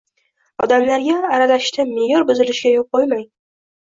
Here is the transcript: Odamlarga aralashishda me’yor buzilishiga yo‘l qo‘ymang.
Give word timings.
Odamlarga 0.65 1.17
aralashishda 1.37 1.85
me’yor 1.89 2.25
buzilishiga 2.31 2.73
yo‘l 2.79 2.89
qo‘ymang. 2.97 3.23